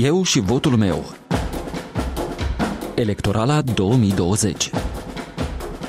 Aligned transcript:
Eu 0.00 0.22
și 0.22 0.40
votul 0.40 0.76
meu. 0.76 1.04
Electorala 2.94 3.62
2020 3.62 4.70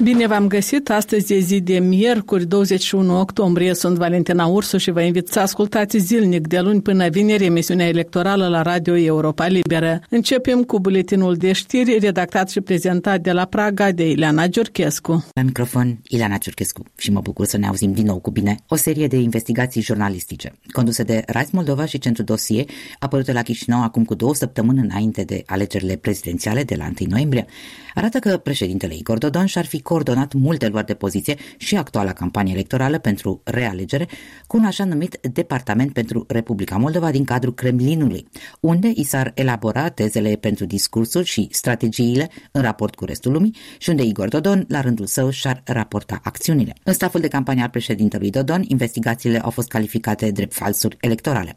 Bine 0.03 0.27
v-am 0.27 0.47
găsit! 0.47 0.89
Astăzi 0.89 1.33
e 1.33 1.39
zi 1.39 1.59
de 1.61 1.79
miercuri, 1.79 2.45
21 2.45 3.19
octombrie. 3.19 3.73
Sunt 3.73 3.97
Valentina 3.97 4.45
Ursu 4.45 4.77
și 4.77 4.91
vă 4.91 5.01
invit 5.01 5.27
să 5.27 5.39
ascultați 5.39 5.97
zilnic 5.97 6.47
de 6.47 6.59
luni 6.59 6.81
până 6.81 7.09
vineri 7.09 7.45
emisiunea 7.45 7.87
electorală 7.87 8.47
la 8.47 8.61
Radio 8.61 8.97
Europa 8.97 9.47
Liberă. 9.47 9.99
Începem 10.09 10.63
cu 10.63 10.79
buletinul 10.79 11.35
de 11.35 11.51
știri 11.51 11.97
redactat 11.99 12.49
și 12.49 12.61
prezentat 12.61 13.21
de 13.21 13.31
la 13.31 13.45
Praga 13.45 13.91
de 13.91 14.09
Ileana 14.09 14.47
Giurchescu. 14.47 15.25
La 15.33 15.41
microfon, 15.41 15.99
Ileana 16.07 16.37
Giurchescu 16.37 16.83
și 16.97 17.11
mă 17.11 17.19
bucur 17.19 17.45
să 17.45 17.57
ne 17.57 17.67
auzim 17.67 17.91
din 17.91 18.05
nou 18.05 18.19
cu 18.19 18.31
bine. 18.31 18.55
O 18.67 18.75
serie 18.75 19.07
de 19.07 19.17
investigații 19.17 19.81
jurnalistice 19.81 20.53
conduse 20.71 21.03
de 21.03 21.23
Rais 21.27 21.49
Moldova 21.51 21.85
și 21.85 21.97
Centru 21.99 22.23
Dosie, 22.23 22.65
apărute 22.99 23.31
la 23.31 23.41
Chișinău 23.41 23.83
acum 23.83 24.03
cu 24.03 24.15
două 24.15 24.35
săptămâni 24.35 24.79
înainte 24.79 25.23
de 25.23 25.43
alegerile 25.45 25.95
prezidențiale 25.95 26.63
de 26.63 26.75
la 26.75 26.83
1 26.83 26.93
noiembrie, 27.09 27.45
arată 27.93 28.19
că 28.19 28.37
președintele 28.37 28.95
Igor 28.95 29.17
Dodon 29.17 29.45
și-ar 29.45 29.65
fi 29.65 29.81
coordonat 29.89 30.33
multe 30.33 30.67
luări 30.67 30.85
de 30.85 30.93
poziție 30.93 31.35
și 31.57 31.75
actuala 31.77 32.13
campanie 32.13 32.53
electorală 32.53 32.97
pentru 32.97 33.41
realegere 33.43 34.07
cu 34.47 34.57
un 34.57 34.65
așa 34.65 34.85
numit 34.85 35.19
Departament 35.33 35.93
pentru 35.93 36.25
Republica 36.27 36.77
Moldova 36.77 37.11
din 37.11 37.23
cadrul 37.23 37.53
Kremlinului, 37.53 38.27
unde 38.59 38.91
i 38.95 39.03
s-ar 39.03 39.31
elabora 39.35 39.89
tezele 39.89 40.35
pentru 40.35 40.65
discursuri 40.65 41.25
și 41.25 41.47
strategiile 41.51 42.29
în 42.51 42.61
raport 42.61 42.95
cu 42.95 43.05
restul 43.05 43.31
lumii 43.31 43.55
și 43.77 43.89
unde 43.89 44.03
Igor 44.03 44.27
Dodon, 44.27 44.65
la 44.67 44.81
rândul 44.81 45.05
său, 45.05 45.29
și-ar 45.29 45.61
raporta 45.65 46.19
acțiunile. 46.23 46.73
În 46.83 46.93
staful 46.93 47.19
de 47.19 47.27
campanie 47.27 47.63
al 47.63 47.69
președintelui 47.69 48.29
Dodon, 48.29 48.63
investigațiile 48.67 49.39
au 49.39 49.49
fost 49.49 49.67
calificate 49.67 50.31
drept 50.31 50.53
falsuri 50.53 50.97
electorale. 50.99 51.55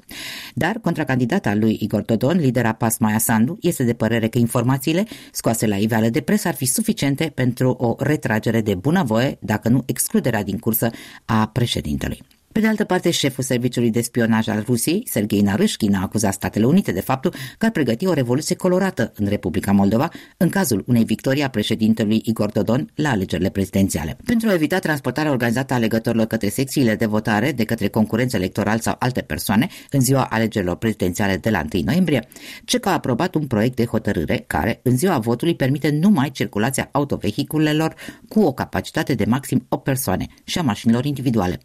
Dar 0.54 0.78
contracandidata 0.82 1.54
lui 1.54 1.78
Igor 1.80 2.02
Dodon, 2.02 2.36
lidera 2.36 2.72
PAS 2.72 2.98
Maia 2.98 3.18
Sandu, 3.18 3.58
este 3.60 3.84
de 3.84 3.92
părere 3.92 4.28
că 4.28 4.38
informațiile 4.38 5.04
scoase 5.32 5.66
la 5.66 5.76
iveală 5.76 6.08
de 6.08 6.20
presă 6.20 6.48
ar 6.48 6.54
fi 6.54 6.64
suficiente 6.64 7.32
pentru 7.34 7.70
o 7.70 7.94
retragere 8.22 8.60
de 8.60 8.74
bunăvoie, 8.74 9.38
dacă 9.40 9.68
nu 9.68 9.82
excluderea 9.86 10.42
din 10.42 10.58
cursă 10.58 10.90
a 11.24 11.46
președintelui. 11.46 12.22
Pe 12.52 12.60
de 12.60 12.66
altă 12.66 12.84
parte, 12.84 13.10
șeful 13.10 13.44
Serviciului 13.44 13.90
de 13.90 14.00
Spionaj 14.00 14.48
al 14.48 14.62
Rusiei, 14.66 15.02
Sergei 15.06 15.40
Narâșchin, 15.40 15.94
a 15.94 16.02
acuzat 16.02 16.32
Statele 16.32 16.66
Unite 16.66 16.92
de 16.92 17.00
faptul 17.00 17.34
că 17.58 17.66
ar 17.66 17.72
pregăti 17.72 18.06
o 18.06 18.12
revoluție 18.12 18.56
colorată 18.56 19.12
în 19.16 19.26
Republica 19.26 19.72
Moldova 19.72 20.08
în 20.36 20.48
cazul 20.48 20.84
unei 20.86 21.04
victorii 21.04 21.42
a 21.42 21.48
președintelui 21.48 22.22
Igor 22.24 22.50
Dodon 22.50 22.90
la 22.94 23.08
alegerile 23.08 23.50
prezidențiale. 23.50 24.16
Pentru 24.24 24.48
a 24.48 24.52
evita 24.52 24.78
transportarea 24.78 25.30
organizată 25.30 25.72
a 25.72 25.76
alegătorilor 25.76 26.26
către 26.26 26.48
secțiile 26.48 26.96
de 26.96 27.06
votare 27.06 27.52
de 27.52 27.64
către 27.64 27.88
concurenți 27.88 28.36
electorali 28.36 28.80
sau 28.80 28.96
alte 28.98 29.20
persoane 29.20 29.68
în 29.90 30.00
ziua 30.00 30.22
alegerilor 30.22 30.76
prezidențiale 30.76 31.36
de 31.36 31.50
la 31.50 31.62
1 31.72 31.82
noiembrie, 31.84 32.28
CEC 32.64 32.86
a 32.86 32.92
aprobat 32.92 33.34
un 33.34 33.46
proiect 33.46 33.76
de 33.76 33.84
hotărâre 33.84 34.44
care, 34.46 34.80
în 34.82 34.96
ziua 34.96 35.18
votului, 35.18 35.54
permite 35.54 35.90
numai 35.90 36.30
circulația 36.30 36.88
autovehiculelor 36.92 37.94
cu 38.28 38.40
o 38.40 38.52
capacitate 38.52 39.14
de 39.14 39.24
maxim 39.24 39.66
8 39.68 39.82
persoane 39.82 40.26
și 40.44 40.58
a 40.58 40.62
mașinilor 40.62 41.04
individuale. 41.04 41.60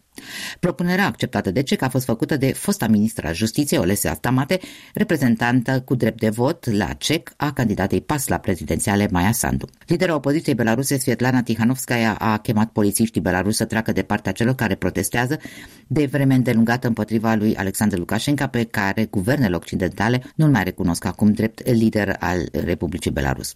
Propunerea 0.59 1.05
acceptată 1.05 1.51
de 1.51 1.61
CEC 1.61 1.81
a 1.81 1.89
fost 1.89 2.05
făcută 2.05 2.37
de 2.37 2.51
fosta 2.53 2.87
ministra 2.87 3.31
Justiției, 3.31 3.79
Olesea 3.79 4.13
Stamate, 4.13 4.59
reprezentantă 4.93 5.81
cu 5.81 5.95
drept 5.95 6.19
de 6.19 6.29
vot 6.29 6.71
la 6.77 6.93
CEC 6.93 7.33
a 7.37 7.51
candidatei 7.53 8.01
PAS 8.01 8.27
la 8.27 8.38
prezidențiale 8.38 9.07
Maia 9.11 9.31
Sandu. 9.31 9.65
Lidera 9.85 10.15
opoziției 10.15 10.55
belaruse, 10.55 10.97
Svetlana 10.97 11.41
Tihanovskaya, 11.41 12.15
a 12.15 12.38
chemat 12.38 12.71
polițiștii 12.71 13.21
belarus 13.21 13.55
să 13.55 13.65
treacă 13.65 13.91
de 13.91 14.01
partea 14.01 14.31
celor 14.31 14.55
care 14.55 14.75
protestează 14.75 15.39
de 15.88 16.05
vreme 16.05 16.33
îndelungată 16.33 16.88
împotriva 16.88 17.33
lui 17.33 17.55
Alexander 17.55 17.99
Lukashenko, 17.99 18.47
pe 18.47 18.63
care 18.63 19.05
guvernele 19.05 19.55
occidentale 19.55 20.23
nu-l 20.35 20.49
mai 20.49 20.63
recunosc 20.63 21.05
acum 21.05 21.31
drept 21.31 21.69
lider 21.69 22.15
al 22.19 22.49
Republicii 22.51 23.11
Belarus. 23.11 23.51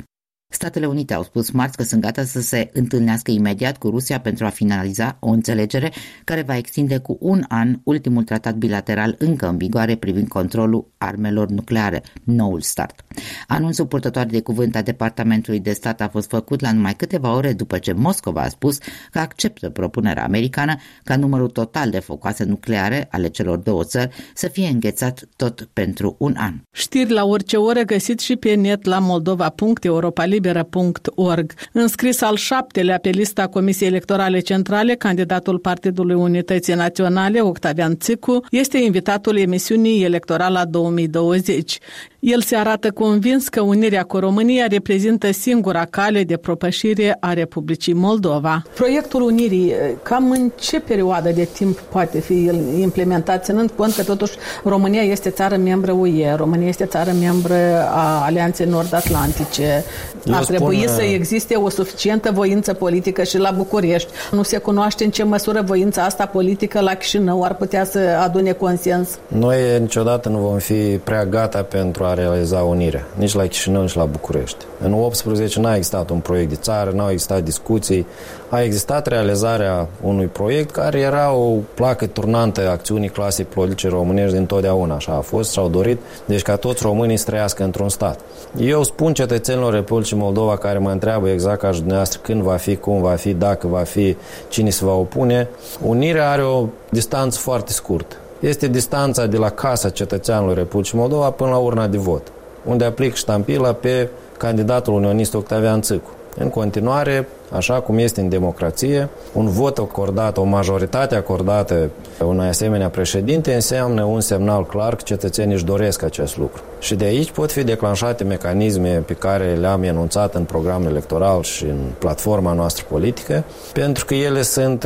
Statele 0.53 0.85
Unite 0.85 1.13
au 1.13 1.23
spus 1.23 1.51
marți 1.51 1.77
că 1.77 1.83
sunt 1.83 2.01
gata 2.01 2.23
să 2.23 2.41
se 2.41 2.69
întâlnească 2.73 3.31
imediat 3.31 3.77
cu 3.77 3.89
Rusia 3.89 4.19
pentru 4.19 4.45
a 4.45 4.49
finaliza 4.49 5.17
o 5.19 5.29
înțelegere 5.29 5.91
care 6.23 6.41
va 6.41 6.57
extinde 6.57 6.97
cu 6.97 7.17
un 7.19 7.43
an 7.47 7.79
ultimul 7.83 8.23
tratat 8.23 8.55
bilateral 8.55 9.15
încă 9.17 9.47
în 9.47 9.57
vigoare 9.57 9.95
privind 9.95 10.27
controlul 10.27 10.91
armelor 10.97 11.49
nucleare, 11.49 12.03
noul 12.23 12.61
start. 12.61 13.03
Anunțul 13.47 13.85
purtător 13.85 14.25
de 14.25 14.41
cuvânt 14.41 14.75
a 14.75 14.81
Departamentului 14.81 15.59
de 15.59 15.71
Stat 15.71 16.01
a 16.01 16.07
fost 16.07 16.29
făcut 16.29 16.61
la 16.61 16.71
numai 16.71 16.93
câteva 16.93 17.35
ore 17.35 17.53
după 17.53 17.77
ce 17.77 17.93
Moscova 17.93 18.41
a 18.41 18.47
spus 18.47 18.77
că 19.11 19.19
acceptă 19.19 19.69
propunerea 19.69 20.23
americană 20.23 20.75
ca 21.03 21.15
numărul 21.15 21.49
total 21.49 21.89
de 21.89 21.99
focoase 21.99 22.43
nucleare 22.43 23.07
ale 23.11 23.27
celor 23.27 23.57
două 23.57 23.83
țări 23.83 24.15
să 24.33 24.47
fie 24.47 24.67
înghețat 24.67 25.27
tot 25.35 25.69
pentru 25.73 26.15
un 26.19 26.33
an. 26.37 26.53
Știri 26.71 27.11
la 27.11 27.25
orice 27.25 27.57
oră 27.57 27.81
găsit 27.81 28.19
și 28.19 28.35
pe 28.35 28.53
net 28.53 28.85
la 28.85 28.99
moldova.europa 28.99 30.25
libera.org. 30.41 31.53
Înscris 31.71 32.21
al 32.21 32.35
șaptelea 32.35 32.97
pe 32.97 33.09
lista 33.09 33.47
Comisiei 33.47 33.89
Electorale 33.89 34.39
Centrale, 34.39 34.95
candidatul 34.95 35.59
Partidului 35.59 36.15
Unității 36.15 36.73
Naționale, 36.73 37.39
Octavian 37.41 37.97
Țicu, 37.97 38.45
este 38.49 38.77
invitatul 38.77 39.37
emisiunii 39.37 40.03
electorale 40.03 40.63
2020. 40.69 41.79
El 42.21 42.41
se 42.41 42.55
arată 42.55 42.91
convins 42.91 43.47
că 43.47 43.61
unirea 43.61 44.03
cu 44.03 44.17
România 44.17 44.65
reprezintă 44.67 45.31
singura 45.31 45.85
cale 45.89 46.23
de 46.23 46.37
propășire 46.37 47.17
a 47.19 47.33
Republicii 47.33 47.93
Moldova. 47.93 48.61
Proiectul 48.75 49.21
unirii, 49.21 49.73
cam 50.03 50.31
în 50.31 50.51
ce 50.59 50.79
perioadă 50.79 51.29
de 51.29 51.47
timp 51.53 51.79
poate 51.79 52.19
fi 52.19 52.49
implementat, 52.79 53.43
ținând 53.43 53.71
cont 53.75 53.93
că 53.93 54.03
totuși 54.03 54.33
România 54.63 55.01
este 55.01 55.29
țară 55.29 55.55
membră 55.55 55.91
UE, 55.91 56.33
România 56.35 56.67
este 56.67 56.85
țară 56.85 57.11
membră 57.19 57.87
a 57.89 58.23
Alianței 58.25 58.65
Nord-Atlantice, 58.65 59.83
eu 60.25 60.35
Ar 60.35 60.45
trebui 60.45 60.81
spun... 60.81 60.95
să 60.95 61.01
uh, 61.01 61.13
existe 61.13 61.55
o 61.55 61.69
suficientă 61.69 62.31
voință 62.31 62.73
politică 62.73 63.23
și 63.23 63.37
la 63.37 63.51
București. 63.51 64.11
Nu 64.31 64.43
se 64.43 64.57
cunoaște 64.57 65.03
în 65.03 65.09
ce 65.09 65.23
măsură 65.23 65.61
voința 65.65 66.03
asta 66.03 66.25
politică 66.25 66.79
la 66.79 66.93
Chișinău 66.93 67.43
ar 67.43 67.55
putea 67.55 67.83
să 67.83 67.99
adune 68.23 68.51
consens. 68.51 69.19
Noi 69.27 69.57
niciodată 69.79 70.29
nu 70.29 70.37
vom 70.37 70.57
fi 70.57 70.99
prea 71.03 71.25
gata 71.25 71.63
pentru 71.63 72.03
a 72.03 72.10
realiza 72.13 72.61
unirea, 72.61 73.05
nici 73.15 73.33
la 73.33 73.45
Chișinău, 73.45 73.81
nici 73.81 73.93
la 73.93 74.05
București. 74.05 74.65
În 74.83 74.93
18 74.93 75.59
n-a 75.59 75.75
existat 75.75 76.09
un 76.09 76.19
proiect 76.19 76.49
de 76.49 76.55
țară, 76.55 76.91
n-au 76.91 77.11
existat 77.11 77.43
discuții, 77.43 78.05
a 78.49 78.61
existat 78.61 79.07
realizarea 79.07 79.87
unui 80.01 80.25
proiect 80.25 80.71
care 80.71 80.99
era 80.99 81.33
o 81.33 81.55
placă 81.73 82.05
turnantă 82.05 82.67
a 82.67 82.71
acțiunii 82.71 83.09
clasei 83.09 83.45
politice 83.45 83.87
românești 83.87 84.35
din 84.35 84.45
totdeauna, 84.45 84.95
așa 84.95 85.11
a 85.11 85.19
fost, 85.19 85.51
și-au 85.51 85.69
dorit, 85.69 85.99
deci 86.25 86.41
ca 86.41 86.55
toți 86.55 86.83
românii 86.83 87.17
să 87.17 87.25
trăiască 87.25 87.63
într-un 87.63 87.89
stat. 87.89 88.19
Eu 88.57 88.83
spun 88.83 89.13
cetățenilor 89.13 89.73
Republicii 89.73 90.17
Moldova 90.17 90.57
care 90.57 90.77
mă 90.77 90.91
întreabă 90.91 91.29
exact 91.29 91.59
ca 91.59 91.71
și 91.71 91.77
dumneavoastră 91.77 92.19
când 92.23 92.41
va 92.41 92.55
fi, 92.55 92.75
cum 92.75 93.01
va 93.01 93.13
fi, 93.13 93.33
dacă 93.33 93.67
va 93.67 93.81
fi, 93.81 94.15
cine 94.49 94.69
se 94.69 94.85
va 94.85 94.93
opune, 94.93 95.49
unirea 95.81 96.29
are 96.29 96.43
o 96.43 96.65
distanță 96.89 97.39
foarte 97.39 97.71
scurtă. 97.71 98.15
Este 98.41 98.67
distanța 98.67 99.25
de 99.25 99.37
la 99.37 99.49
casa 99.49 99.89
cetățeanului 99.89 100.53
Republicii 100.53 100.97
Moldova 100.97 101.29
până 101.29 101.49
la 101.49 101.57
urna 101.57 101.87
de 101.87 101.97
vot, 101.97 102.31
unde 102.65 102.85
aplic 102.85 103.13
ștampila 103.13 103.73
pe 103.73 104.09
candidatul 104.37 104.93
unionist 104.93 105.33
Octavian 105.33 105.81
Țâcu. 105.81 106.09
În 106.37 106.49
continuare, 106.49 107.27
așa 107.51 107.73
cum 107.73 107.97
este 107.97 108.21
în 108.21 108.29
democrație, 108.29 109.09
un 109.33 109.47
vot 109.47 109.77
acordat, 109.77 110.37
o 110.37 110.43
majoritate 110.43 111.15
acordată 111.15 111.89
unui 112.25 112.47
asemenea 112.47 112.89
președinte 112.89 113.53
înseamnă 113.53 114.03
un 114.03 114.21
semnal 114.21 114.65
clar 114.65 114.95
că 114.95 115.01
cetățenii 115.03 115.53
își 115.53 115.65
doresc 115.65 116.03
acest 116.03 116.37
lucru. 116.37 116.61
Și 116.79 116.95
de 116.95 117.05
aici 117.05 117.31
pot 117.31 117.51
fi 117.51 117.63
declanșate 117.63 118.23
mecanisme 118.23 119.03
pe 119.05 119.13
care 119.13 119.53
le-am 119.53 119.83
enunțat 119.83 120.35
în 120.35 120.43
programul 120.43 120.89
electoral 120.89 121.41
și 121.41 121.63
în 121.63 121.79
platforma 121.97 122.53
noastră 122.53 122.85
politică, 122.89 123.43
pentru 123.73 124.05
că 124.05 124.13
ele 124.13 124.41
sunt 124.41 124.85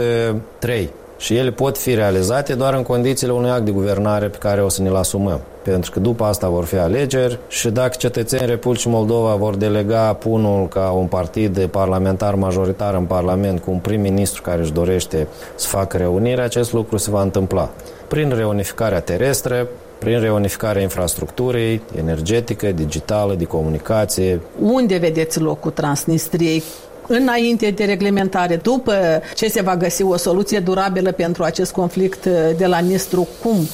trei 0.60 0.90
și 1.26 1.36
ele 1.36 1.52
pot 1.52 1.78
fi 1.78 1.94
realizate 1.94 2.54
doar 2.54 2.74
în 2.74 2.84
condițiile 2.84 3.34
unui 3.34 3.50
act 3.50 3.66
de 3.66 3.72
guvernare 3.72 4.28
pe 4.28 4.38
care 4.38 4.62
o 4.62 4.70
să 4.70 4.82
ne-l 4.82 4.96
asumăm. 4.96 5.42
Pentru 5.64 5.92
că 5.92 6.00
după 6.00 6.24
asta 6.24 6.50
vor 6.50 6.64
fi 6.64 6.76
alegeri 6.76 7.40
și 7.48 7.70
dacă 7.70 7.94
cetățenii 7.98 8.46
Republicii 8.46 8.90
Moldova 8.90 9.36
vor 9.36 9.56
delega 9.56 10.14
punul 10.14 10.68
ca 10.68 10.90
un 10.90 11.06
partid 11.06 11.66
parlamentar 11.66 12.36
majoritar 12.36 12.94
în 12.94 13.04
Parlament 13.04 13.60
cu 13.60 13.72
un 13.72 13.78
prim-ministru 13.78 14.42
care 14.42 14.62
își 14.62 14.72
dorește 14.72 15.28
să 15.56 15.68
facă 15.68 15.98
reunire, 15.98 16.42
acest 16.42 16.74
lucru 16.74 16.98
se 16.98 17.10
va 17.10 17.22
întâmpla. 17.22 17.70
Prin 18.08 18.34
reunificarea 18.36 19.00
terestră, 19.00 19.68
prin 20.00 20.20
reunificarea 20.20 20.82
infrastructurii 20.82 21.82
energetică, 21.98 22.72
digitală, 22.72 23.34
de 23.34 23.46
comunicație. 23.46 24.40
Unde 24.62 24.98
vedeți 24.98 25.40
locul 25.40 25.72
Transnistriei? 25.72 26.64
Înainte 27.08 27.70
de 27.70 27.84
reglementare, 27.84 28.56
după 28.56 28.94
ce 29.36 29.48
se 29.48 29.62
va 29.62 29.76
găsi 29.76 30.04
o 30.04 30.18
soluție 30.18 30.60
durabilă 30.60 31.12
pentru 31.12 31.44
acest 31.44 31.72
conflict 31.72 32.26
de 32.58 32.66
la 32.66 32.80
Nistru, 32.80 33.28
cum 33.44 33.68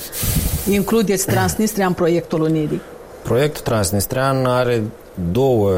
includeți 0.70 1.26
Transnistria 1.26 1.86
în 1.86 1.94
proiectul 1.94 2.42
Unirii? 2.42 2.82
Proiectul 3.24 3.64
Transnistrian 3.64 4.46
are 4.46 4.84
două 5.32 5.72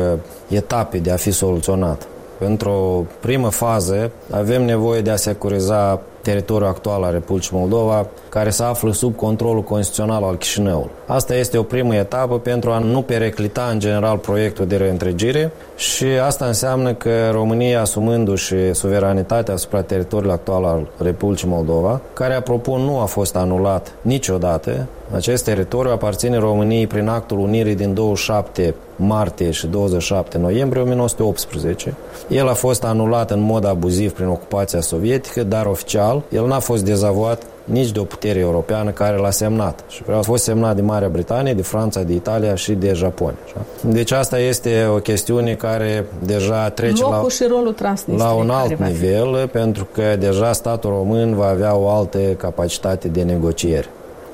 etape 0.48 0.98
de 0.98 1.12
a 1.12 1.16
fi 1.16 1.32
soluționat. 1.32 2.08
Într-o 2.40 3.06
primă 3.20 3.50
fază 3.50 4.12
avem 4.30 4.66
nevoie 4.66 5.02
de 5.02 5.10
a 5.10 5.16
securiza 5.16 6.02
teritoriul 6.22 6.70
actual 6.70 7.04
al 7.04 7.12
Republicii 7.12 7.58
Moldova, 7.58 8.08
care 8.34 8.50
se 8.50 8.64
află 8.64 8.92
sub 8.92 9.16
controlul 9.16 9.64
constituțional 9.64 10.24
al 10.24 10.36
Chișinăului. 10.36 10.92
Asta 11.08 11.36
este 11.36 11.58
o 11.58 11.64
primă 11.64 11.96
etapă 11.96 12.40
pentru 12.40 12.72
a 12.72 12.80
nu 12.80 13.02
pereclita 13.02 13.70
în 13.72 13.80
general 13.80 14.18
proiectul 14.18 14.66
de 14.66 14.76
reîntregire 14.76 15.52
și 15.76 16.06
asta 16.06 16.46
înseamnă 16.46 16.94
că 16.94 17.30
România, 17.32 17.82
asumându-și 17.82 18.74
suveranitatea 18.74 19.54
asupra 19.54 19.82
teritoriului 19.82 20.34
actual 20.34 20.64
al 20.64 20.88
Republicii 20.98 21.48
Moldova, 21.48 22.02
care, 22.14 22.34
apropo, 22.34 22.78
nu 22.78 23.00
a 23.00 23.06
fost 23.06 23.36
anulat 23.36 23.94
niciodată, 24.02 24.88
acest 25.16 25.44
teritoriu 25.44 25.92
aparține 25.92 26.38
României 26.38 26.88
prin 26.88 27.08
actul 27.08 27.40
unirii 27.40 27.76
din 27.76 27.94
27 27.94 28.76
martie 28.96 29.52
și 29.52 29.68
27 29.68 30.38
noiembrie 30.38 30.82
1918. 30.82 31.96
El 32.28 32.50
a 32.50 32.54
fost 32.54 32.84
anulat 32.84 33.32
în 33.32 33.40
mod 33.40 33.66
abuziv 33.66 34.14
prin 34.14 34.28
ocupația 34.28 34.82
sovietică, 34.82 35.44
dar 35.44 35.66
oficial 35.66 36.22
el 36.30 36.48
n-a 36.48 36.60
fost 36.60 36.84
dezavoat 36.84 37.44
nici 37.64 37.92
de 37.92 38.00
o 38.00 38.04
putere 38.04 38.40
europeană 38.40 38.90
care 38.90 39.18
l-a 39.18 39.30
semnat. 39.30 39.84
Și 39.88 40.04
a 40.12 40.22
fost 40.22 40.44
semnat 40.44 40.76
de 40.76 40.82
Marea 40.82 41.10
Britanie, 41.10 41.54
de 41.54 41.62
Franța, 41.62 42.02
de 42.02 42.14
Italia 42.14 42.56
și 42.56 42.72
de 42.72 42.94
Japonia. 42.94 43.38
Deci 43.82 44.12
asta 44.12 44.40
este 44.40 44.86
o 44.96 44.98
chestiune 44.98 45.54
care 45.54 46.06
deja 46.26 46.70
trece 46.70 47.02
Locul 47.02 47.18
la, 47.22 47.30
și 47.30 47.44
rolul 47.50 47.76
la 48.16 48.32
un 48.32 48.50
alt 48.50 48.80
nivel, 48.80 49.48
pentru 49.48 49.88
că 49.94 50.16
deja 50.20 50.54
statul 50.54 50.90
român 50.90 51.36
va 51.36 51.48
avea 51.48 51.76
o 51.76 51.90
altă 51.90 52.18
capacitate 52.18 53.08
de 53.08 53.22
negociere. 53.22 53.88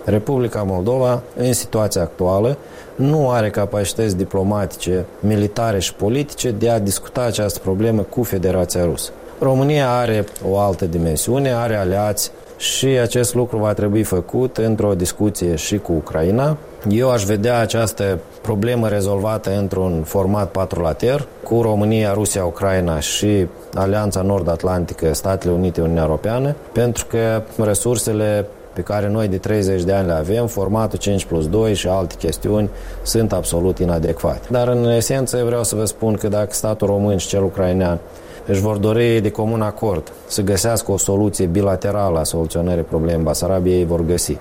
Republica 0.04 0.64
Moldova, 0.64 1.22
în 1.38 1.54
situația 1.54 2.02
actuală, 2.02 2.58
nu 2.96 3.30
are 3.30 3.50
capacități 3.50 4.18
diplomatice, 4.18 5.06
militare 5.20 5.80
și 5.80 5.94
politice 5.94 6.52
de 6.52 6.70
a 6.70 6.80
discuta 6.80 7.22
această 7.22 7.60
problemă 7.60 8.02
cu 8.02 8.24
Federația 8.24 8.84
Rusă. 8.86 9.12
România 9.40 9.92
are 9.92 10.26
o 10.50 10.58
altă 10.58 10.86
dimensiune, 10.86 11.54
are 11.54 11.76
aliați 11.76 12.32
și 12.60 12.86
acest 12.86 13.34
lucru 13.34 13.58
va 13.58 13.74
trebui 13.74 14.04
făcut 14.04 14.58
într-o 14.58 14.94
discuție 14.94 15.56
și 15.56 15.78
cu 15.78 15.92
Ucraina. 15.92 16.58
Eu 16.90 17.12
aș 17.12 17.24
vedea 17.24 17.60
această 17.60 18.20
problemă 18.42 18.88
rezolvată 18.88 19.58
într-un 19.58 20.04
format 20.04 20.52
patrulater 20.52 21.28
cu 21.44 21.62
România, 21.62 22.14
Rusia, 22.14 22.46
Ucraina 22.46 23.00
și 23.00 23.48
Alianța 23.74 24.22
Nord-Atlantică, 24.22 25.14
Statele 25.14 25.54
Unite, 25.54 25.82
Uniunea 25.82 26.04
Europeană, 26.04 26.56
pentru 26.72 27.06
că 27.06 27.42
resursele 27.64 28.46
pe 28.74 28.82
care 28.82 29.10
noi 29.10 29.28
de 29.28 29.38
30 29.38 29.84
de 29.84 29.94
ani 29.94 30.08
le 30.08 30.14
avem, 30.14 30.48
formatul 30.48 30.98
5 30.98 31.26
plus 31.26 31.50
2 31.50 31.74
și 31.74 31.88
alte 31.88 32.16
chestiuni 32.18 32.70
sunt 33.02 33.34
absolut 33.34 33.80
inadecvate. 33.80 34.48
Dar 34.50 34.68
în 34.68 34.90
esență 34.90 35.44
vreau 35.46 35.64
să 35.64 35.76
vă 35.76 35.86
spun 35.86 36.14
că 36.14 36.28
dacă 36.28 36.50
statul 36.52 36.88
român 36.88 37.18
și 37.18 37.28
cel 37.28 37.44
ucrainean 37.44 38.00
își 38.50 38.62
vor 38.62 38.78
dori 38.78 39.20
de 39.22 39.32
comun 39.32 39.62
acord 39.62 40.12
să 40.28 40.42
găsească 40.42 40.92
o 40.92 40.98
soluție 40.98 41.46
bilaterală 41.46 42.20
a 42.20 42.24
soluționării 42.24 42.84
problemei 42.84 43.24
Basarabiei, 43.24 43.78
ei 43.78 43.86
vor 43.86 44.06
găsi 44.06 44.38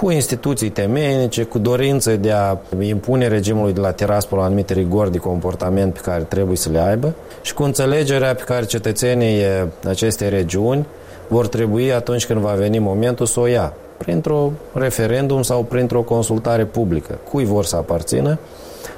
cu 0.00 0.10
instituții 0.10 0.68
temeinice, 0.68 1.42
cu 1.42 1.58
dorință 1.58 2.16
de 2.16 2.32
a 2.32 2.56
impune 2.80 3.28
regimului 3.28 3.72
de 3.72 3.80
la 3.80 3.90
Tiraspol 3.90 4.38
anumite 4.38 4.72
rigori 4.72 5.12
de 5.12 5.18
comportament 5.18 5.92
pe 5.92 6.00
care 6.00 6.22
trebuie 6.22 6.56
să 6.56 6.70
le 6.70 6.78
aibă 6.78 7.14
și 7.42 7.54
cu 7.54 7.62
înțelegerea 7.62 8.34
pe 8.34 8.42
care 8.42 8.64
cetățenii 8.64 9.42
acestei 9.88 10.28
regiuni 10.28 10.86
vor 11.28 11.46
trebui 11.46 11.92
atunci 11.92 12.26
când 12.26 12.40
va 12.40 12.52
veni 12.52 12.78
momentul 12.78 13.26
să 13.26 13.40
o 13.40 13.46
ia 13.46 13.72
printr-o 13.96 14.52
referendum 14.72 15.42
sau 15.42 15.62
printr-o 15.62 16.02
consultare 16.02 16.64
publică. 16.64 17.18
Cui 17.30 17.44
vor 17.44 17.64
să 17.64 17.76
aparțină? 17.76 18.38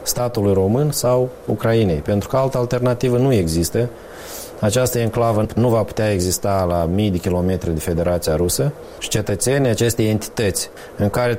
Statului 0.03 0.53
român 0.53 0.91
sau 0.91 1.29
Ucrainei? 1.47 1.99
Pentru 1.99 2.29
că 2.29 2.37
altă 2.37 2.59
alternativă 2.59 3.17
nu 3.17 3.33
există. 3.33 3.89
Această 4.61 4.99
enclavă 4.99 5.47
nu 5.55 5.69
va 5.69 5.83
putea 5.83 6.13
exista 6.13 6.67
la 6.69 6.89
mii 6.95 7.11
de 7.11 7.19
kilometri 7.19 7.73
de 7.73 7.81
Federația 7.81 8.37
Rusă 8.37 8.73
și 8.99 9.09
cetățenii 9.09 9.71
acestei 9.71 10.09
entități, 10.09 10.71
în 10.97 11.09
care 11.09 11.39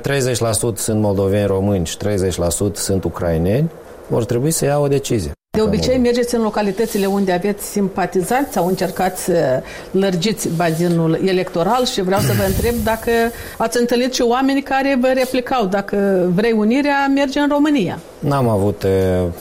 sunt 0.74 1.00
moldoveni 1.00 1.46
români 1.46 1.86
și 1.86 1.96
30% 1.96 2.72
sunt 2.72 3.04
ucraineni, 3.04 3.70
vor 4.06 4.24
trebui 4.24 4.50
să 4.50 4.64
ia 4.64 4.78
o 4.78 4.88
decizie. 4.88 5.32
De 5.50 5.64
obicei 5.64 5.98
mergeți 5.98 6.34
în 6.34 6.42
localitățile 6.42 7.06
unde 7.06 7.32
aveți 7.32 7.70
simpatizanți 7.70 8.52
sau 8.52 8.66
încercați 8.66 9.24
să 9.24 9.62
lărgiți 9.90 10.48
bazinul 10.48 11.20
electoral 11.24 11.84
și 11.84 12.02
vreau 12.02 12.20
să 12.20 12.32
vă 12.36 12.42
întreb 12.52 12.74
dacă 12.84 13.10
ați 13.56 13.78
întâlnit 13.78 14.14
și 14.14 14.22
oameni 14.22 14.62
care 14.62 14.98
vă 15.00 15.12
replicau 15.14 15.66
dacă 15.66 16.28
vrei 16.34 16.52
unirea, 16.52 17.10
merge 17.14 17.38
în 17.38 17.48
România. 17.48 17.98
N-am 18.18 18.48
avut 18.48 18.82
uh, 18.82 18.90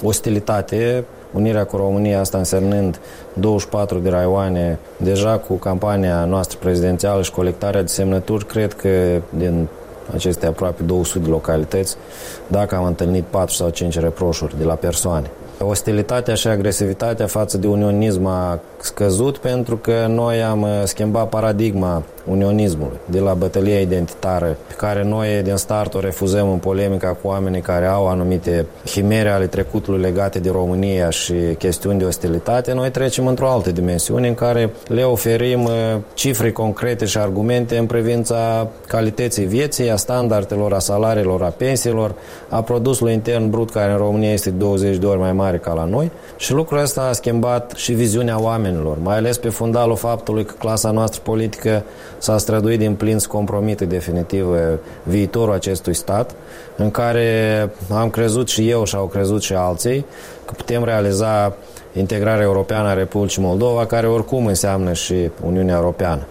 ostilitate 0.04 1.06
unirea 1.38 1.66
cu 1.66 1.76
România, 1.76 2.20
asta 2.20 2.38
însemnând 2.38 3.00
24 3.34 3.98
de 3.98 4.10
raioane, 4.10 4.80
deja 4.98 5.38
cu 5.38 5.54
campania 5.54 6.26
noastră 6.26 6.58
prezidențială 6.62 7.22
și 7.22 7.32
colectarea 7.32 7.82
de 7.82 7.88
semnături, 7.88 8.46
cred 8.46 8.74
că 8.74 8.90
din 9.30 9.68
aceste 10.14 10.46
aproape 10.46 10.84
200 10.84 11.20
de 11.20 11.30
localități, 11.30 11.96
dacă 12.48 12.76
am 12.76 12.86
întâlnit 12.86 13.24
4 13.24 13.54
sau 13.54 13.70
5 13.70 14.00
reproșuri 14.00 14.58
de 14.58 14.64
la 14.64 14.74
persoane. 14.74 15.32
Ostilitatea 15.60 16.34
și 16.34 16.48
agresivitatea 16.48 17.28
față 17.28 17.58
de 17.58 17.68
unionism 17.68 18.26
a 18.26 18.60
scăzut 18.82 19.38
pentru 19.38 19.78
că 19.78 20.06
noi 20.10 20.44
am 20.44 20.62
uh, 20.62 20.82
schimbat 20.84 21.30
paradigma 21.30 22.04
unionismului, 22.30 22.98
de 23.06 23.20
la 23.20 23.34
bătălia 23.34 23.80
identitară, 23.80 24.58
pe 24.68 24.74
care 24.74 25.04
noi 25.04 25.42
din 25.44 25.56
start 25.56 25.94
o 25.94 26.00
refuzăm 26.00 26.50
în 26.52 26.58
polemica 26.58 27.08
cu 27.08 27.28
oamenii 27.28 27.62
care 27.62 27.86
au 27.86 28.08
anumite 28.08 28.66
chimere 28.86 29.30
ale 29.30 29.48
trecutului 29.48 30.02
legate 30.02 30.40
de 30.40 30.50
România 30.50 31.10
și 31.10 31.34
chestiuni 31.58 32.00
de 32.00 32.06
ostilitate, 32.06 32.74
noi 32.74 32.92
trecem 32.92 33.28
într-o 33.28 33.50
altă 33.50 33.72
dimensiune 33.72 34.28
în 34.28 34.36
care 34.36 34.70
le 34.88 35.04
oferim 35.04 35.64
uh, 35.64 35.72
cifre 36.14 36.52
concrete 36.52 37.06
și 37.06 37.18
argumente 37.18 37.78
în 37.78 37.86
privința 37.86 38.68
calității 38.88 39.46
vieții, 39.46 39.92
a 39.92 39.96
standardelor, 39.96 40.74
a 40.74 40.80
salariilor, 40.80 41.44
a 41.44 41.48
pensiilor, 41.58 42.16
a 42.50 42.62
produsului 42.62 43.14
intern 43.14 43.50
brut 43.50 43.72
care 43.72 43.92
în 43.92 43.98
România 43.98 44.32
este 44.32 44.50
20 44.50 44.98
de 44.98 45.06
ori 45.06 45.20
mai 45.20 45.34
mare 45.34 45.58
ca 45.58 45.74
la 45.74 45.86
noi. 45.86 46.12
Și 46.38 46.54
lucrul 46.54 46.80
ăsta 46.80 47.02
a 47.02 47.12
schimbat 47.12 47.72
și 47.76 47.94
viziunea 47.94 48.42
oamenilor, 48.42 48.98
mai 49.04 49.16
ales 49.16 49.38
pe 49.38 49.50
fundalul 49.50 49.96
faptului 49.96 50.46
că 50.46 50.54
clasa 50.60 50.92
noastră 50.92 51.22
politică 51.24 51.84
s-a 52.18 52.38
străduit 52.38 52.80
din 52.80 52.96
plin 52.96 53.18
să 53.18 53.28
compromită 53.28 53.86
definitiv 53.86 54.48
viitorul 55.04 55.54
acestui 55.54 55.94
stat, 55.94 56.36
în 56.76 56.92
care 56.92 57.70
am 57.92 58.10
crezut 58.10 58.50
și 58.50 58.70
eu 58.70 58.84
și 58.84 58.96
au 58.96 59.06
crezut 59.06 59.42
și 59.42 59.54
alții 59.54 60.06
că 60.46 60.54
putem 60.58 60.84
realiza 60.84 61.56
integrarea 61.94 62.44
europeană 62.44 62.88
a 62.88 62.94
Republicii 62.94 63.42
Moldova, 63.42 63.86
care 63.86 64.08
oricum 64.08 64.46
înseamnă 64.46 64.94
și 64.94 65.32
Uniunea 65.46 65.76
Europeană. 65.76 66.28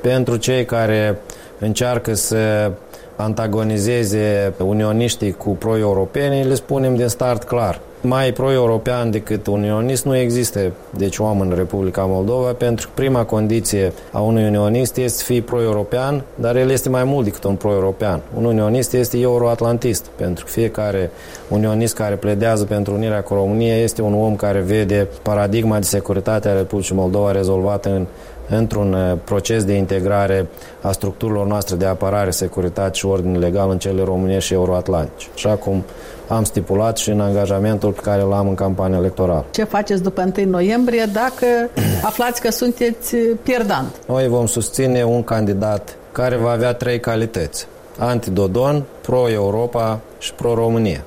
Pentru 0.00 0.36
cei 0.36 0.64
care 0.64 1.18
încearcă 1.58 2.14
să 2.14 2.72
antagonizeze 3.20 4.54
unioniștii 4.58 5.32
cu 5.32 5.50
pro-europeni, 5.50 6.44
le 6.44 6.54
spunem 6.54 6.96
din 6.96 7.08
start 7.08 7.44
clar– 7.44 7.80
mai 8.02 8.32
pro-european 8.32 9.10
decât 9.10 9.46
unionist 9.46 10.04
nu 10.04 10.16
există 10.16 10.60
deci 10.96 11.18
om 11.18 11.40
în 11.40 11.52
Republica 11.56 12.04
Moldova 12.04 12.52
pentru 12.52 12.86
că 12.86 12.92
prima 12.94 13.24
condiție 13.24 13.92
a 14.12 14.20
unui 14.20 14.46
unionist 14.46 14.96
este 14.96 15.18
să 15.18 15.24
fie 15.24 15.40
pro-european, 15.40 16.22
dar 16.34 16.56
el 16.56 16.70
este 16.70 16.88
mai 16.88 17.04
mult 17.04 17.24
decât 17.24 17.44
un 17.44 17.54
pro-european. 17.54 18.20
Un 18.36 18.44
unionist 18.44 18.92
este 18.92 19.18
euroatlantist, 19.18 20.06
pentru 20.16 20.44
că 20.44 20.50
fiecare 20.50 21.10
unionist 21.48 21.94
care 21.94 22.14
pledează 22.14 22.64
pentru 22.64 22.94
unirea 22.94 23.22
cu 23.22 23.34
România 23.34 23.76
este 23.76 24.02
un 24.02 24.14
om 24.14 24.36
care 24.36 24.60
vede 24.60 25.08
paradigma 25.22 25.78
de 25.78 25.84
securitate 25.84 26.48
a 26.48 26.52
Republicii 26.52 26.94
Moldova 26.94 27.32
rezolvată 27.32 27.88
în 27.88 28.06
într-un 28.50 28.92
uh, 28.92 29.18
proces 29.24 29.64
de 29.64 29.72
integrare 29.72 30.46
a 30.80 30.92
structurilor 30.92 31.46
noastre 31.46 31.76
de 31.76 31.86
apărare, 31.86 32.30
securitate 32.30 32.92
și 32.92 33.06
ordine 33.06 33.38
legal 33.38 33.70
în 33.70 33.78
cele 33.78 34.02
românești 34.02 34.46
și 34.46 34.52
euroatlantice. 34.52 35.28
Așa 35.34 35.54
cum 35.54 35.84
am 36.28 36.44
stipulat 36.44 36.96
și 36.96 37.10
în 37.10 37.20
angajamentul 37.20 37.90
pe 37.90 38.00
care 38.00 38.22
l-am 38.22 38.48
în 38.48 38.54
campania 38.54 38.98
electorală. 38.98 39.44
Ce 39.50 39.64
faceți 39.64 40.02
după 40.02 40.32
1 40.36 40.50
noiembrie 40.50 41.04
dacă 41.12 41.46
aflați 42.10 42.40
că 42.40 42.50
sunteți 42.50 43.16
pierdant? 43.16 43.94
Noi 44.06 44.28
vom 44.28 44.46
susține 44.46 45.02
un 45.02 45.22
candidat 45.22 45.96
care 46.12 46.36
va 46.36 46.50
avea 46.50 46.72
trei 46.72 47.00
calități. 47.00 47.66
Anti-Dodon, 47.98 48.84
pro-Europa 49.00 50.00
și 50.18 50.34
pro-România. 50.34 51.04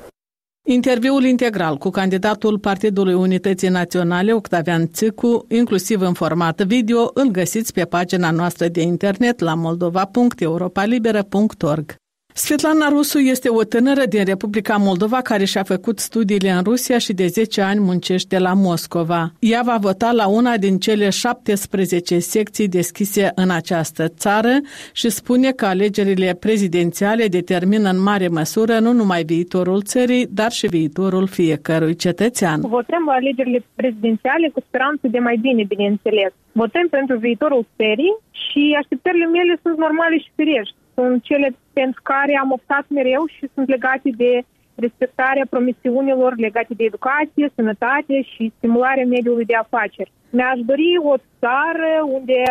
Interviul 0.66 1.24
integral 1.24 1.76
cu 1.76 1.90
candidatul 1.90 2.58
Partidului 2.58 3.14
Unității 3.14 3.68
Naționale, 3.68 4.32
Octavian 4.32 4.90
Țicu, 4.90 5.44
inclusiv 5.48 6.00
în 6.00 6.12
format 6.12 6.62
video, 6.62 7.10
îl 7.14 7.30
găsiți 7.30 7.72
pe 7.72 7.84
pagina 7.84 8.30
noastră 8.30 8.68
de 8.68 8.82
internet 8.82 9.40
la 9.40 9.54
moldova.europalibera.org. 9.54 12.03
Svetlana 12.36 12.88
Rusu 12.88 13.18
este 13.18 13.48
o 13.48 13.64
tânără 13.64 14.02
din 14.08 14.24
Republica 14.24 14.76
Moldova 14.76 15.20
care 15.20 15.44
și-a 15.44 15.62
făcut 15.62 15.98
studiile 15.98 16.50
în 16.50 16.62
Rusia 16.62 16.98
și 16.98 17.12
de 17.12 17.26
10 17.26 17.60
ani 17.60 17.80
muncește 17.80 18.38
la 18.38 18.52
Moscova. 18.54 19.32
Ea 19.38 19.62
va 19.64 19.76
vota 19.80 20.10
la 20.12 20.26
una 20.28 20.56
din 20.56 20.78
cele 20.78 21.08
17 21.10 22.18
secții 22.18 22.68
deschise 22.68 23.32
în 23.34 23.50
această 23.50 24.08
țară 24.08 24.54
și 24.92 25.08
spune 25.08 25.50
că 25.50 25.66
alegerile 25.66 26.36
prezidențiale 26.40 27.26
determină 27.26 27.88
în 27.90 28.02
mare 28.02 28.28
măsură 28.28 28.78
nu 28.78 28.92
numai 28.92 29.22
viitorul 29.22 29.82
țării, 29.82 30.26
dar 30.30 30.50
și 30.50 30.66
viitorul 30.66 31.26
fiecărui 31.26 31.96
cetățean. 31.96 32.60
Votăm 32.60 33.08
alegerile 33.08 33.64
prezidențiale 33.74 34.50
cu 34.54 34.60
speranță 34.66 35.06
de 35.14 35.18
mai 35.18 35.36
bine, 35.40 35.64
bineînțeles. 35.64 36.32
Votăm 36.52 36.86
pentru 36.90 37.16
viitorul 37.16 37.66
țării 37.76 38.16
și 38.30 38.76
așteptările 38.80 39.26
mele 39.26 39.58
sunt 39.62 39.76
normale 39.78 40.18
și 40.18 40.30
firești 40.36 40.74
sunt 40.94 41.22
cele 41.22 41.56
pentru 41.72 42.00
care 42.02 42.38
am 42.42 42.50
optat 42.50 42.84
mereu 42.88 43.26
și 43.26 43.48
sunt 43.54 43.68
legate 43.68 44.10
de 44.16 44.42
respectarea 44.74 45.46
promisiunilor 45.50 46.32
legate 46.36 46.74
de 46.74 46.84
educație, 46.84 47.52
sănătate 47.54 48.22
și 48.22 48.52
stimularea 48.56 49.06
mediului 49.06 49.44
de 49.44 49.54
afaceri. 49.54 50.12
Mi-aș 50.30 50.58
dori 50.70 50.98
o 51.02 51.14
țară 51.40 51.92
unde 52.06 52.42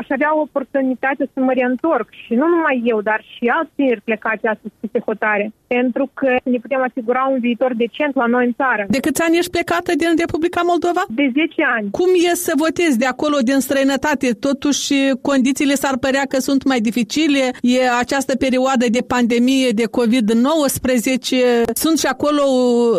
aș 0.00 0.06
avea 0.16 0.30
o 0.36 0.40
oportunitate 0.48 1.22
să 1.32 1.40
mă 1.40 1.52
reîntorc 1.52 2.08
și 2.24 2.32
nu 2.40 2.46
numai 2.54 2.76
eu, 2.92 3.00
dar 3.00 3.20
și 3.32 3.44
alți 3.56 3.72
tineri 3.76 4.06
plecați 4.08 4.46
astăzi 4.46 4.74
pe 4.94 5.00
hotare, 5.08 5.52
pentru 5.66 6.10
că 6.18 6.28
ne 6.52 6.58
putem 6.58 6.82
asigura 6.88 7.22
un 7.32 7.38
viitor 7.46 7.70
decent 7.84 8.14
la 8.14 8.26
noi 8.26 8.44
în 8.46 8.54
țară. 8.60 8.84
De 8.88 9.00
câți 9.00 9.22
ani 9.22 9.38
ești 9.38 9.50
plecată 9.50 9.90
din 9.96 10.12
Republica 10.24 10.60
Moldova? 10.64 11.02
De 11.08 11.26
10 11.32 11.62
ani. 11.76 11.88
Cum 11.90 12.10
e 12.30 12.34
să 12.34 12.52
votezi 12.56 12.98
de 12.98 13.06
acolo 13.06 13.36
din 13.50 13.58
străinătate? 13.58 14.28
Totuși, 14.46 14.94
condițiile 15.22 15.74
s-ar 15.74 15.96
părea 15.98 16.24
că 16.28 16.38
sunt 16.38 16.64
mai 16.64 16.80
dificile. 16.80 17.44
E 17.62 17.78
această 17.98 18.36
perioadă 18.36 18.86
de 18.96 19.02
pandemie 19.14 19.68
de 19.80 19.86
COVID-19. 19.98 21.64
Sunt 21.74 21.98
și 21.98 22.06
acolo 22.06 22.42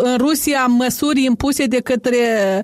în 0.03 0.17
Rusia 0.17 0.65
măsuri 0.65 1.23
impuse 1.23 1.65
de 1.65 1.81
către 1.81 2.17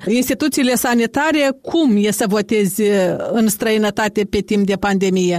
instituțiile 0.07 0.73
sanitare. 0.73 1.43
Cum 1.61 1.89
e 1.97 2.11
să 2.11 2.25
votezi 2.27 2.81
în 3.31 3.47
străinătate 3.47 4.22
pe 4.33 4.41
timp 4.49 4.63
de 4.71 4.77
pandemie? 4.87 5.37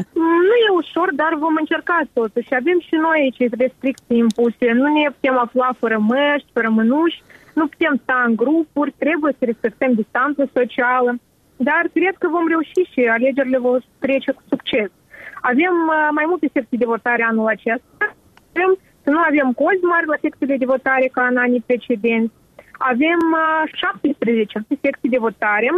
Nu 0.49 0.55
e 0.67 0.79
ușor, 0.83 1.09
dar 1.23 1.33
vom 1.45 1.55
încerca 1.62 1.97
totuși. 2.12 2.55
Avem 2.61 2.79
și 2.87 2.95
noi 3.05 3.19
aici 3.21 3.53
restricții 3.62 4.23
impuse. 4.26 4.67
Nu 4.81 4.87
ne 4.97 5.11
putem 5.14 5.37
afla 5.45 5.71
fără 5.83 5.99
măști, 5.99 6.53
fără 6.57 6.69
mânuși, 6.79 7.23
nu 7.59 7.64
putem 7.67 7.95
sta 8.03 8.25
în 8.26 8.35
grupuri, 8.43 8.95
trebuie 9.05 9.33
să 9.38 9.45
respectăm 9.45 9.93
distanța 9.93 10.45
socială. 10.59 11.11
Dar 11.57 11.83
cred 11.97 12.14
că 12.19 12.26
vom 12.37 12.47
reuși 12.49 12.83
și 12.93 13.00
alegerile 13.17 13.59
vor 13.59 13.81
trece 14.05 14.31
cu 14.33 14.43
succes. 14.49 14.91
Avem 15.50 15.75
uh, 15.95 16.09
mai 16.19 16.26
multe 16.31 16.47
secții 16.53 16.83
de 16.83 16.93
votare 16.95 17.23
anul 17.23 17.47
acesta. 17.47 18.07
Vrem 18.53 18.71
să 19.03 19.09
nu 19.11 19.21
avem 19.29 19.49
cozi 19.61 19.85
mari 19.93 20.07
la 20.12 20.19
secțiile 20.25 20.57
de 20.57 20.73
votare 20.75 21.07
ca 21.17 21.23
în 21.31 21.37
anii 21.37 21.67
precedenți. 21.67 22.35
Avem 22.91 23.21
17 23.73 24.59
uh, 24.59 24.79
secții 24.85 25.14
de 25.14 25.25
votare 25.26 25.69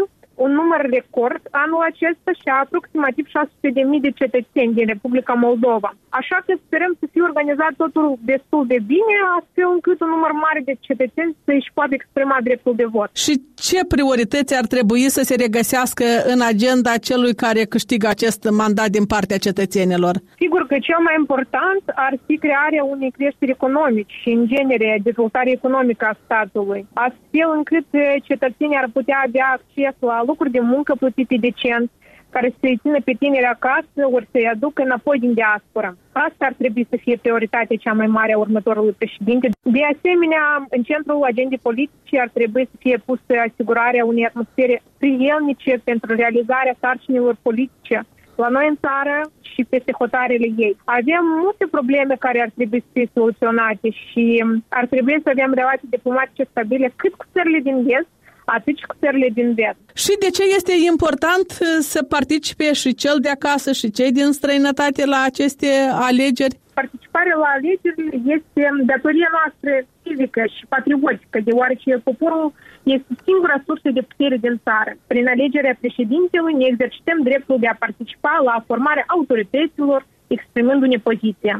un 0.44 0.50
număr 0.60 0.82
record 0.98 1.42
anul 1.64 1.82
acesta 1.90 2.30
și 2.40 2.48
aproximativ 2.62 3.24
600.000 3.26 4.06
de 4.06 4.12
cetățeni 4.20 4.76
din 4.78 4.86
Republica 4.94 5.34
Moldova. 5.46 5.90
Așa 6.20 6.38
că 6.46 6.52
sperăm 6.66 6.92
să 7.00 7.04
fie 7.12 7.22
organizat 7.30 7.72
totul 7.82 8.06
destul 8.32 8.62
de 8.72 8.78
bine, 8.94 9.14
astfel 9.38 9.68
încât 9.76 9.98
un 10.00 10.10
număr 10.16 10.32
mare 10.44 10.60
de 10.68 10.74
cetățeni 10.88 11.36
să 11.44 11.50
își 11.58 11.74
poată 11.76 11.92
exprima 11.94 12.38
dreptul 12.48 12.74
de 12.80 12.86
vot. 12.94 13.10
Și 13.24 13.34
ce 13.68 13.78
priorități 13.94 14.56
ar 14.60 14.66
trebui 14.74 15.04
să 15.16 15.22
se 15.28 15.34
regăsească 15.44 16.04
în 16.32 16.40
agenda 16.52 16.92
celui 17.08 17.34
care 17.44 17.72
câștigă 17.74 18.06
acest 18.08 18.40
mandat 18.60 18.90
din 18.96 19.06
partea 19.14 19.44
cetățenilor? 19.46 20.14
Sigur 20.42 20.62
că 20.70 20.76
cel 20.88 21.00
mai 21.06 21.16
important 21.22 21.82
ar 22.06 22.14
fi 22.26 22.34
crearea 22.44 22.84
unei 22.94 23.10
creșteri 23.16 23.56
economici 23.58 24.14
și, 24.20 24.30
în 24.38 24.42
genere, 24.54 25.00
dezvoltare 25.02 25.50
economică 25.50 26.04
a 26.08 26.18
statului, 26.24 26.86
astfel 26.92 27.48
încât 27.58 27.86
cetățenii 28.28 28.80
ar 28.82 28.88
putea 28.92 29.18
avea 29.26 29.46
acces 29.56 29.94
la 30.00 30.16
locuri 30.26 30.50
de 30.50 30.60
muncă 30.60 30.94
plătite 30.98 31.36
decent, 31.40 31.90
care 32.30 32.54
să-i 32.60 32.78
țină 32.82 32.98
pe 33.04 33.14
tineri 33.18 33.54
acasă, 33.56 34.00
ori 34.16 34.28
să-i 34.32 34.52
aducă 34.54 34.82
înapoi 34.82 35.18
din 35.18 35.32
diaspora. 35.34 35.96
Asta 36.12 36.42
ar 36.46 36.54
trebui 36.60 36.86
să 36.90 36.96
fie 37.04 37.16
prioritatea 37.16 37.76
cea 37.76 37.92
mai 37.92 38.06
mare 38.06 38.32
a 38.32 38.38
următorului 38.38 38.98
președinte. 38.98 39.46
De 39.62 39.84
asemenea, 39.94 40.44
în 40.76 40.82
centrul 40.82 41.22
agendei 41.30 41.66
politice 41.68 42.20
ar 42.20 42.30
trebui 42.32 42.64
să 42.70 42.76
fie 42.78 42.96
pusă 43.04 43.32
asigurarea 43.48 44.04
unei 44.04 44.26
atmosfere 44.26 44.82
prielnice 44.98 45.72
pentru 45.84 46.14
realizarea 46.14 46.78
sarcinilor 46.80 47.36
politice 47.42 47.96
la 48.42 48.48
noi 48.48 48.66
în 48.68 48.78
țară 48.86 49.16
și 49.40 49.64
peste 49.64 49.92
hotarele 49.98 50.48
ei. 50.56 50.76
Avem 50.84 51.24
multe 51.42 51.64
probleme 51.70 52.14
care 52.18 52.40
ar 52.40 52.50
trebui 52.54 52.80
să 52.80 52.90
fie 52.92 53.08
soluționate 53.14 53.88
și 53.90 54.44
ar 54.68 54.86
trebui 54.86 55.16
să 55.22 55.28
avem 55.30 55.52
relații 55.54 55.94
diplomatice 55.96 56.44
stabile 56.50 56.92
cât 56.96 57.14
cu 57.14 57.24
țările 57.32 57.60
din 57.68 57.76
Est, 57.96 58.10
atât 58.54 58.76
și 58.78 58.86
cu 58.86 58.94
țările 59.02 59.28
din 59.38 59.54
vest. 59.54 59.80
Și 60.02 60.12
de 60.24 60.30
ce 60.36 60.42
este 60.56 60.74
important 60.92 61.48
uh, 61.50 61.66
să 61.92 62.00
participe 62.02 62.72
și 62.72 62.94
cel 62.94 63.16
de 63.20 63.28
acasă 63.28 63.72
și 63.72 63.90
cei 63.90 64.12
din 64.12 64.30
străinătate 64.32 65.02
la 65.14 65.20
aceste 65.30 65.68
alegeri? 66.08 66.58
Participarea 66.82 67.36
la 67.44 67.50
alegeri 67.56 68.02
este 68.36 68.62
datoria 68.92 69.30
noastră 69.38 69.72
civică 70.02 70.42
și 70.54 70.62
patriotică, 70.74 71.38
deoarece 71.48 71.90
poporul 72.08 72.52
este 72.82 73.12
singura 73.26 73.56
sursă 73.66 73.88
de 73.98 74.02
putere 74.10 74.36
din 74.36 74.60
țară. 74.66 74.92
Prin 75.06 75.26
alegerea 75.34 75.76
președintelui 75.82 76.54
ne 76.54 76.66
exercităm 76.66 77.18
dreptul 77.28 77.56
de 77.60 77.68
a 77.68 77.82
participa 77.84 78.34
la 78.48 78.64
formarea 78.66 79.04
autorităților, 79.06 80.00
exprimându-ne 80.26 80.98
poziția. 81.08 81.56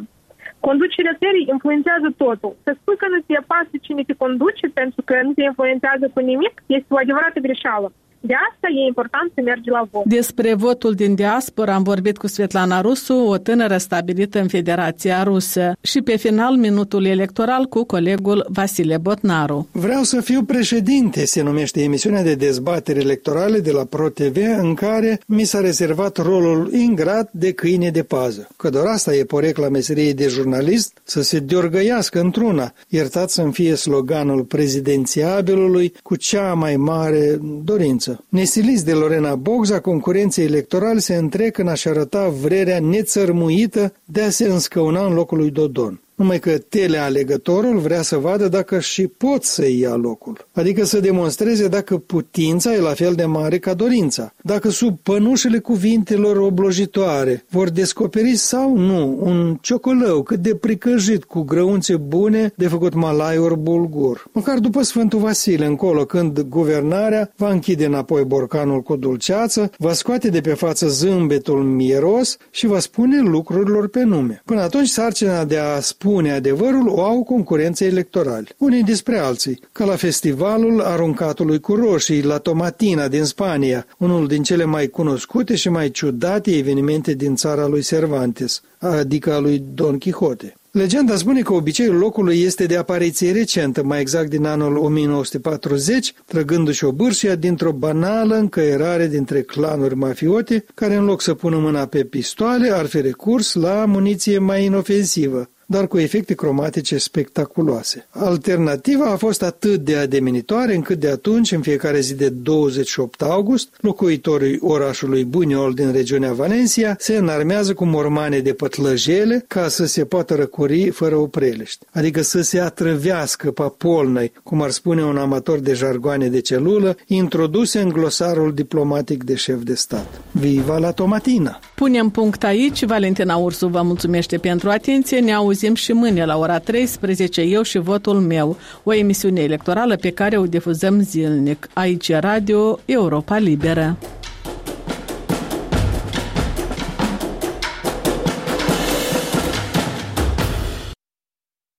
Conducerea 0.60 1.18
țării 1.22 1.48
influențează 1.54 2.08
totul. 2.16 2.56
Să 2.64 2.76
spui 2.80 2.96
că 2.96 3.06
nu 3.08 3.18
ți-e 3.25 3.40
pasă 3.46 3.75
cine 3.80 4.02
te 4.02 4.14
conduce 4.22 4.66
pentru 4.80 5.02
că 5.08 5.14
nu 5.22 5.32
te 5.32 5.42
influențează 5.42 6.10
cu 6.14 6.20
nimic 6.20 6.54
este 6.66 6.90
o 6.94 6.96
adevărată 6.96 7.38
greșeală. 7.40 7.92
De 8.26 8.35
asta 8.50 8.66
e 8.83 8.87
important 8.87 9.30
să 9.35 9.40
mergi 9.45 9.68
la 9.68 9.88
vot. 9.90 10.04
Despre 10.04 10.54
votul 10.54 10.92
din 10.92 11.14
diaspora 11.14 11.75
am 11.75 11.83
vorbit 11.83 12.16
cu 12.16 12.26
Svetlana 12.26 12.80
Rusu, 12.80 13.14
o 13.14 13.38
tânără 13.38 13.76
stabilită 13.76 14.40
în 14.40 14.49
Federația 14.49 15.23
Rusă. 15.23 15.73
Și 15.80 16.02
pe 16.02 16.16
final, 16.16 16.56
minutul 16.56 17.04
electoral 17.04 17.64
cu 17.64 17.85
colegul 17.85 18.47
Vasile 18.49 18.99
Botnaru. 18.99 19.68
Vreau 19.73 20.02
să 20.02 20.21
fiu 20.21 20.42
președinte, 20.42 21.25
se 21.26 21.42
numește 21.42 21.83
emisiunea 21.83 22.23
de 22.23 22.35
dezbatere 22.35 23.00
electorale 23.00 23.59
de 23.59 23.71
la 23.71 23.85
ProTV, 23.85 24.37
în 24.59 24.75
care 24.75 25.21
mi 25.26 25.45
s-a 25.45 25.61
rezervat 25.61 26.16
rolul 26.16 26.73
ingrat 26.73 27.28
de 27.33 27.52
câine 27.52 27.90
de 27.90 28.02
pază. 28.02 28.49
Că 28.56 28.68
doar 28.68 28.87
asta 28.87 29.14
e 29.14 29.25
porecla 29.25 29.68
meseriei 29.68 30.14
de 30.14 30.26
jurnalist, 30.28 30.99
să 31.04 31.23
se 31.23 31.38
deorgăiască 31.38 32.21
într-una. 32.21 32.73
Iertați 32.88 33.35
să-mi 33.35 33.52
fie 33.52 33.75
sloganul 33.75 34.42
prezidențiabilului 34.42 35.92
cu 36.02 36.16
cea 36.16 36.54
mai 36.54 36.76
mare 36.76 37.38
dorință. 37.64 38.15
Nesiliți 38.28 38.85
de 38.85 38.92
Lorena 38.92 39.35
Bogza, 39.35 39.80
concurenții 39.80 40.44
electorale 40.44 40.99
se 40.99 41.14
întrec 41.14 41.58
în 41.58 41.68
a-și 41.68 41.88
arăta 41.88 42.28
vrerea 42.28 42.80
nețărmuită 42.80 43.92
de 44.04 44.23
a 44.23 44.30
se 44.30 44.44
înscăuna 44.44 45.06
în 45.06 45.12
locul 45.12 45.38
lui 45.38 45.50
Dodon 45.50 46.00
numai 46.16 46.38
că 46.38 46.58
telealegătorul 46.58 47.78
vrea 47.78 48.02
să 48.02 48.16
vadă 48.16 48.49
dacă 48.49 48.78
și 48.80 49.06
pot 49.06 49.44
să 49.44 49.68
ia 49.68 49.94
locul, 49.94 50.46
adică 50.52 50.85
să 50.85 51.00
demonstreze 51.00 51.68
dacă 51.68 51.96
putința 51.96 52.75
e 52.75 52.80
la 52.80 52.94
fel 52.94 53.12
de 53.14 53.25
mare 53.25 53.58
ca 53.58 53.75
dorința, 53.75 54.35
dacă 54.42 54.68
sub 54.68 54.99
pănușele 55.02 55.58
cuvintelor 55.58 56.37
oblojitoare 56.37 57.44
vor 57.49 57.70
descoperi 57.70 58.35
sau 58.37 58.76
nu 58.76 59.18
un 59.20 59.58
ciocolău 59.61 60.23
cât 60.23 60.38
de 60.40 60.54
pricăjit 60.54 61.25
cu 61.25 61.40
grăunțe 61.40 61.96
bune 61.96 62.52
de 62.56 62.68
făcut 62.68 62.94
malai 62.94 63.38
ori 63.38 63.58
bulgur. 63.58 64.25
Măcar 64.32 64.58
după 64.58 64.82
Sfântul 64.82 65.18
Vasile 65.18 65.66
încolo, 65.66 66.04
când 66.04 66.40
guvernarea 66.40 67.32
va 67.37 67.50
închide 67.50 67.85
înapoi 67.85 68.25
borcanul 68.25 68.82
cu 68.82 68.96
dulceață, 68.96 69.70
va 69.78 69.92
scoate 69.92 70.28
de 70.28 70.40
pe 70.40 70.54
față 70.54 70.88
zâmbetul 70.88 71.62
mieros 71.62 72.37
și 72.50 72.66
va 72.66 72.78
spune 72.78 73.20
lucrurilor 73.20 73.88
pe 73.88 74.02
nume. 74.02 74.42
Până 74.44 74.61
atunci, 74.61 74.88
sarcina 74.88 75.44
de 75.44 75.56
a 75.56 75.80
spune 75.80 76.04
spune 76.06 76.32
adevărul 76.32 76.88
o 76.88 77.02
au 77.02 77.22
concurențe 77.22 77.84
electorali, 77.84 78.54
unii 78.56 78.82
despre 78.82 79.18
alții, 79.18 79.60
ca 79.72 79.84
la 79.84 79.96
festivalul 79.96 80.80
aruncatului 80.80 81.60
cu 81.60 81.75
roșii 81.75 82.22
la 82.22 82.38
Tomatina 82.38 83.08
din 83.08 83.25
Spania, 83.25 83.86
unul 83.98 84.26
din 84.26 84.42
cele 84.42 84.64
mai 84.64 84.86
cunoscute 84.86 85.54
și 85.54 85.68
mai 85.68 85.90
ciudate 85.90 86.56
evenimente 86.56 87.14
din 87.14 87.34
țara 87.34 87.66
lui 87.66 87.82
Cervantes, 87.82 88.62
adică 88.78 89.32
a 89.32 89.38
lui 89.38 89.62
Don 89.75 89.98
Quixote. 89.98 90.54
Legenda 90.70 91.16
spune 91.16 91.40
că 91.40 91.52
obiceiul 91.52 91.96
locului 91.96 92.42
este 92.42 92.66
de 92.66 92.76
apariție 92.76 93.32
recentă, 93.32 93.82
mai 93.82 94.00
exact 94.00 94.30
din 94.30 94.44
anul 94.44 94.76
1940, 94.76 96.14
trăgându-și 96.26 96.84
o 96.84 96.92
bârșia 96.92 97.34
dintr-o 97.34 97.72
banală 97.72 98.36
încăierare 98.36 99.06
dintre 99.06 99.42
clanuri 99.42 99.96
mafiote, 99.96 100.64
care 100.75 100.94
în 100.94 101.04
loc 101.04 101.20
să 101.20 101.34
pună 101.34 101.56
mâna 101.58 101.86
pe 101.86 102.04
pistoale, 102.04 102.70
ar 102.70 102.86
fi 102.86 103.00
recurs 103.00 103.54
la 103.54 103.84
muniție 103.84 104.38
mai 104.38 104.64
inofensivă, 104.64 105.48
dar 105.66 105.87
cu 105.87 105.99
efecte 105.99 106.35
cromatice 106.35 106.99
spectaculoase. 106.99 108.06
Alternativa 108.11 109.11
a 109.11 109.16
fost 109.16 109.42
atât 109.42 109.80
de 109.80 109.96
ademenitoare 109.96 110.75
încât 110.75 111.00
de 111.00 111.08
atunci, 111.08 111.52
în 111.52 111.61
fiecare 111.61 112.00
zi 112.00 112.14
de 112.14 112.28
28 112.28 113.23
august, 113.23 113.68
locuitorii 113.80 114.58
orașului 114.61 115.25
Buniol 115.25 115.73
din 115.73 115.92
regiunea 115.92 116.32
Valencia 116.32 116.96
se 116.99 117.16
înarmează 117.16 117.75
cu 117.75 117.85
mormane 117.85 118.38
de 118.38 118.52
pătlăjele 118.52 119.44
ca 119.46 119.68
să 119.68 119.87
se 119.87 120.04
poată 120.04 120.35
răcuri 120.35 120.90
fără 120.90 121.16
opreliști, 121.16 121.87
adică 121.92 122.23
să 122.23 122.42
se 122.42 122.61
atrăvească 122.61 123.50
papolnăi, 123.50 124.32
cum 124.42 124.62
ar 124.62 124.70
spune 124.70 125.04
un 125.04 125.16
amator 125.16 125.58
de 125.58 125.73
jargoane 125.73 126.28
de 126.28 126.40
celulă, 126.40 126.96
introduse 127.06 127.80
în 127.80 127.88
glosarul 127.88 128.54
diplomatic 128.54 129.25
de 129.25 129.35
șef 129.35 129.62
de 129.62 129.75
stat. 129.75 130.20
Viva 130.30 130.78
la 130.78 130.90
tomatina! 130.90 131.61
Punem 131.75 132.08
punct 132.08 132.44
aici. 132.44 132.85
Valentina 132.85 133.37
Ursu 133.37 133.68
vă 133.68 133.82
mulțumește 133.82 134.38
pentru 134.38 134.68
atenție. 134.68 135.18
Ne 135.18 135.32
auzim 135.56 135.75
și 135.75 135.92
mâine 135.92 136.25
la 136.25 136.38
ora 136.38 136.58
13, 136.58 137.40
eu 137.40 137.62
și 137.62 137.78
votul 137.78 138.20
meu, 138.20 138.56
o 138.82 138.94
emisiune 138.94 139.40
electorală 139.40 139.96
pe 139.96 140.10
care 140.10 140.36
o 140.36 140.46
difuzăm 140.46 141.00
zilnic. 141.00 141.68
Aici 141.72 142.12
Radio 142.12 142.78
Europa 142.84 143.38
Liberă. 143.38 143.96